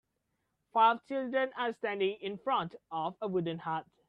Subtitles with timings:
[0.73, 3.85] Five children are standing in front of a wooden hut.